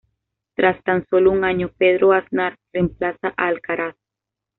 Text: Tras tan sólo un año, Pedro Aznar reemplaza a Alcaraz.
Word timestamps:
Tras 0.55 0.83
tan 0.83 1.05
sólo 1.11 1.29
un 1.29 1.43
año, 1.43 1.69
Pedro 1.77 2.11
Aznar 2.13 2.57
reemplaza 2.73 3.35
a 3.37 3.45
Alcaraz. 3.47 3.95